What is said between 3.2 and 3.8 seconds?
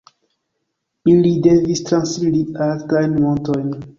montojn.